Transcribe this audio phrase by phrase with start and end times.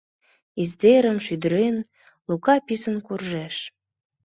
[0.61, 1.75] Издерым шӱдырен,
[2.27, 3.55] Лука писын куржеш.